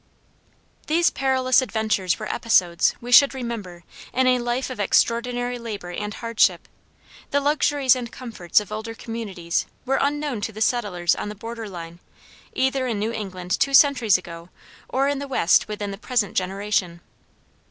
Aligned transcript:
These 0.87 1.11
perilous 1.11 1.61
adventures 1.61 2.17
were 2.17 2.25
episodes, 2.33 2.95
we 3.01 3.11
should 3.11 3.35
remember, 3.35 3.83
in 4.11 4.25
a 4.25 4.39
life 4.39 4.71
of 4.71 4.79
extraordinary 4.79 5.59
labor 5.59 5.91
and 5.91 6.11
hardship. 6.11 6.67
The 7.29 7.39
luxuries 7.39 7.95
and 7.95 8.11
comforts 8.11 8.59
of 8.59 8.71
older 8.71 8.95
communities 8.95 9.67
were 9.85 9.99
unknown 10.01 10.41
to 10.41 10.51
the 10.51 10.59
settlers 10.59 11.15
on 11.15 11.29
the 11.29 11.35
border 11.35 11.69
line, 11.69 11.99
either 12.55 12.87
in 12.87 12.97
New 12.97 13.11
England 13.13 13.51
two 13.59 13.75
centuries 13.75 14.17
ago 14.17 14.49
or 14.89 15.07
in 15.07 15.19
the 15.19 15.27
West 15.27 15.67
within 15.67 15.91
the 15.91 15.99
present 15.99 16.35
generation. 16.35 17.01